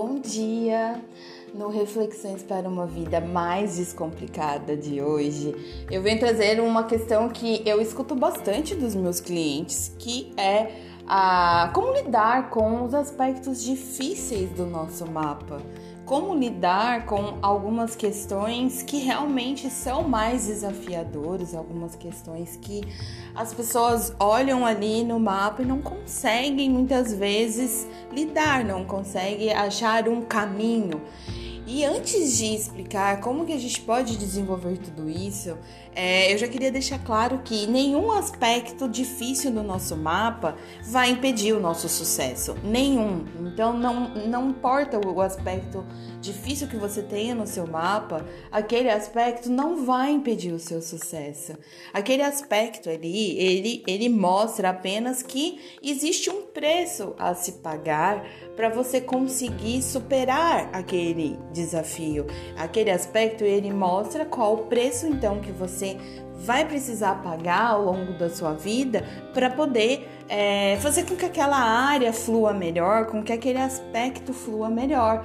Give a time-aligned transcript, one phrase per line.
[0.00, 1.02] Bom dia!
[1.52, 7.68] No Reflexões para uma Vida Mais Descomplicada de hoje, eu venho trazer uma questão que
[7.68, 10.70] eu escuto bastante dos meus clientes, que é
[11.04, 15.60] a como lidar com os aspectos difíceis do nosso mapa
[16.08, 22.80] como lidar com algumas questões que realmente são mais desafiadoras, algumas questões que
[23.34, 30.08] as pessoas olham ali no mapa e não conseguem muitas vezes lidar, não conseguem achar
[30.08, 31.02] um caminho.
[31.66, 35.58] E antes de explicar como que a gente pode desenvolver tudo isso,
[36.00, 41.52] é, eu já queria deixar claro que nenhum aspecto difícil do nosso mapa vai impedir
[41.52, 42.54] o nosso sucesso.
[42.62, 43.24] Nenhum.
[43.40, 45.84] Então não, não importa o aspecto
[46.20, 51.54] difícil que você tenha no seu mapa, aquele aspecto não vai impedir o seu sucesso.
[51.92, 58.24] Aquele aspecto ali, ele, ele mostra apenas que existe um preço a se pagar
[58.54, 62.26] para você conseguir superar aquele desafio.
[62.56, 65.87] Aquele aspecto ele mostra qual o preço então que você
[66.44, 71.58] vai precisar pagar ao longo da sua vida para poder é, fazer com que aquela
[71.58, 75.24] área flua melhor, com que aquele aspecto flua melhor.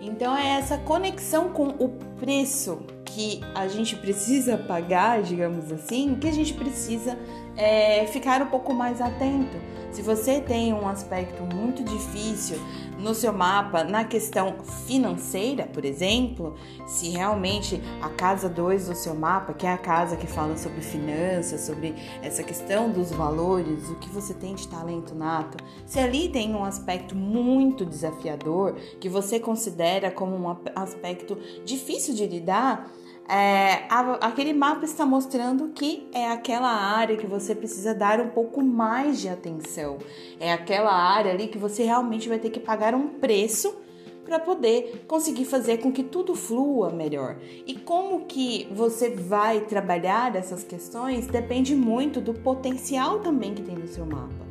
[0.00, 1.88] Então é essa conexão com o
[2.18, 7.18] preço que a gente precisa pagar, digamos assim, que a gente precisa
[7.60, 9.58] é, ficar um pouco mais atento.
[9.92, 12.58] Se você tem um aspecto muito difícil
[12.98, 16.54] no seu mapa, na questão financeira, por exemplo,
[16.86, 20.80] se realmente a casa 2 do seu mapa, que é a casa que fala sobre
[20.80, 26.28] finanças, sobre essa questão dos valores, o que você tem de talento nato, se ali
[26.28, 32.90] tem um aspecto muito desafiador, que você considera como um aspecto difícil de lidar,
[33.28, 33.86] é,
[34.20, 39.20] aquele mapa está mostrando que é aquela área que você precisa dar um pouco mais
[39.20, 39.98] de atenção.
[40.40, 43.76] É aquela área ali que você realmente vai ter que pagar um preço
[44.24, 47.36] para poder conseguir fazer com que tudo flua melhor.
[47.66, 53.76] E como que você vai trabalhar essas questões depende muito do potencial também que tem
[53.76, 54.46] no seu mapa.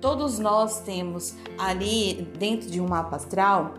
[0.00, 3.74] Todos nós temos ali dentro de um mapa astral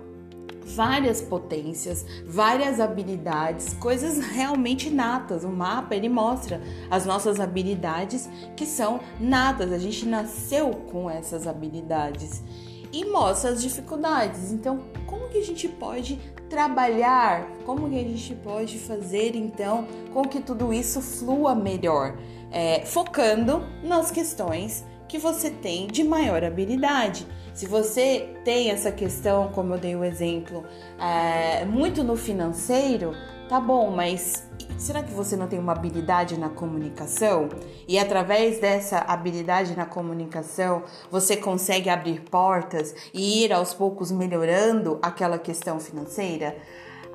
[0.76, 5.44] várias potências, várias habilidades, coisas realmente natas.
[5.44, 9.72] O mapa ele mostra as nossas habilidades que são natas.
[9.72, 12.44] A gente nasceu com essas habilidades
[12.92, 14.52] e mostra as dificuldades.
[14.52, 16.20] Então, como que a gente pode
[16.50, 17.48] trabalhar?
[17.66, 22.18] Como que a gente pode fazer então com que tudo isso flua melhor?
[22.52, 27.28] É, focando nas questões que você tem de maior habilidade.
[27.54, 30.64] Se você tem essa questão, como eu dei o exemplo,
[30.98, 33.14] é, muito no financeiro,
[33.50, 34.48] tá bom, mas
[34.78, 37.50] será que você não tem uma habilidade na comunicação?
[37.88, 45.00] E através dessa habilidade na comunicação, você consegue abrir portas e ir aos poucos melhorando
[45.02, 46.56] aquela questão financeira?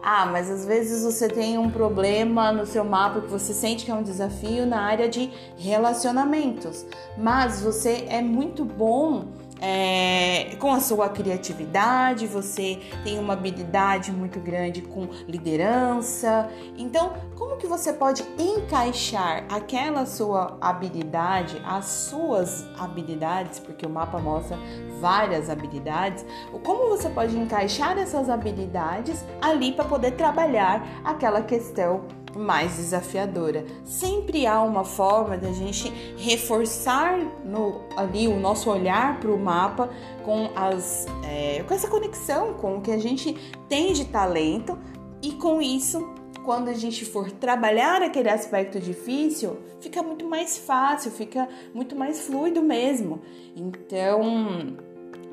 [0.06, 3.90] Ah, mas às vezes você tem um problema no seu mapa que você sente que
[3.90, 6.84] é um desafio na área de relacionamentos,
[7.16, 9.24] mas você é muito bom
[9.62, 16.50] é, com a sua criatividade, você tem uma habilidade muito grande com liderança.
[16.76, 24.18] Então, como que você pode encaixar aquela sua habilidade, as suas habilidades, porque o mapa
[24.18, 24.58] mostra
[25.00, 26.24] várias habilidades,
[26.62, 32.04] como você pode encaixar essas habilidades ali para poder trabalhar aquela questão
[32.36, 33.64] mais desafiadora.
[33.84, 39.88] Sempre há uma forma da gente reforçar no, ali o nosso olhar para o mapa
[40.24, 43.34] com, as, é, com essa conexão com o que a gente
[43.68, 44.78] tem de talento
[45.22, 51.10] e com isso quando a gente for trabalhar aquele aspecto difícil, fica muito mais fácil,
[51.10, 53.20] fica muito mais fluido mesmo.
[53.56, 54.76] Então,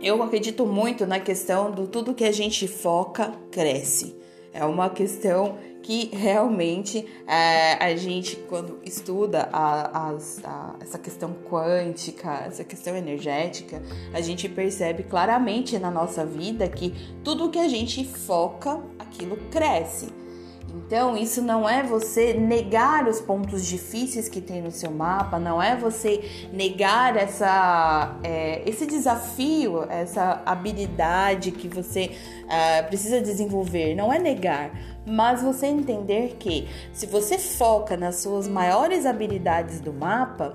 [0.02, 4.16] eu acredito muito na questão do tudo que a gente foca cresce.
[4.54, 11.34] É uma questão que realmente é, a gente, quando estuda a, a, a, essa questão
[11.50, 13.82] quântica, essa questão energética,
[14.14, 16.94] a gente percebe claramente na nossa vida que
[17.24, 20.21] tudo que a gente foca, aquilo cresce.
[20.74, 25.62] Então, isso não é você negar os pontos difíceis que tem no seu mapa, não
[25.62, 32.12] é você negar essa, é, esse desafio, essa habilidade que você
[32.50, 34.72] é, precisa desenvolver, não é negar,
[35.06, 40.54] mas você entender que se você foca nas suas maiores habilidades do mapa,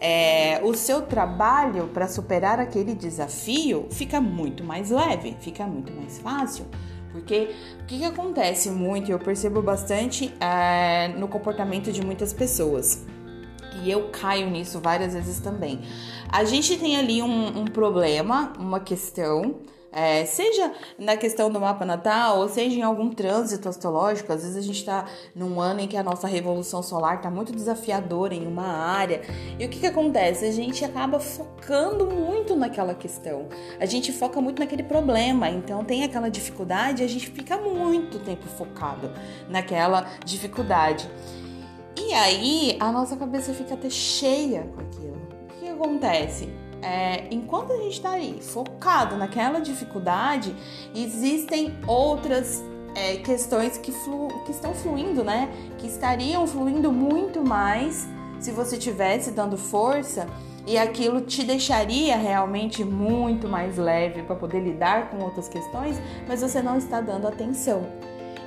[0.00, 6.18] é, o seu trabalho para superar aquele desafio fica muito mais leve, fica muito mais
[6.18, 6.64] fácil.
[7.12, 13.06] Porque o que, que acontece muito, eu percebo bastante é, no comportamento de muitas pessoas.
[13.82, 15.80] E eu caio nisso várias vezes também.
[16.28, 19.60] A gente tem ali um, um problema, uma questão,
[19.90, 24.56] É, seja na questão do mapa natal, ou seja em algum trânsito astrológico, às vezes
[24.56, 28.46] a gente está num ano em que a nossa revolução solar está muito desafiadora em
[28.46, 29.22] uma área.
[29.58, 30.44] E o que, que acontece?
[30.44, 33.48] A gente acaba focando muito naquela questão,
[33.80, 38.18] a gente foca muito naquele problema, então tem aquela dificuldade e a gente fica muito
[38.18, 39.10] tempo focado
[39.48, 41.08] naquela dificuldade.
[41.96, 45.18] E aí a nossa cabeça fica até cheia com aquilo.
[45.50, 46.67] O que acontece?
[46.80, 50.54] É, enquanto a gente está aí focado naquela dificuldade,
[50.94, 52.62] existem outras
[52.94, 55.48] é, questões que, flu, que estão fluindo, né?
[55.78, 58.08] Que estariam fluindo muito mais
[58.38, 60.26] se você tivesse dando força
[60.66, 66.42] e aquilo te deixaria realmente muito mais leve para poder lidar com outras questões, mas
[66.42, 67.86] você não está dando atenção.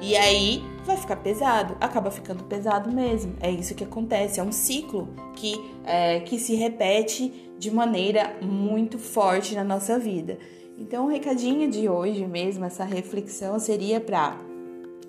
[0.01, 3.35] E aí vai ficar pesado, acaba ficando pesado mesmo.
[3.39, 5.53] É isso que acontece, é um ciclo que,
[5.85, 10.39] é, que se repete de maneira muito forte na nossa vida.
[10.77, 14.35] Então, o recadinho de hoje mesmo, essa reflexão seria para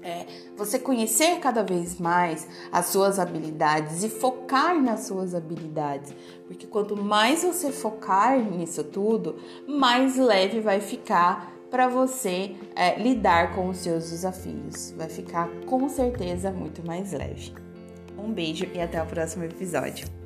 [0.02, 6.12] é, você conhecer cada vez mais as suas habilidades e focar nas suas habilidades,
[6.46, 9.36] porque quanto mais você focar nisso tudo,
[9.66, 14.92] mais leve vai ficar para você é, lidar com os seus desafios.
[14.94, 17.54] Vai ficar com certeza muito mais leve.
[18.18, 20.21] Um beijo e até o próximo episódio.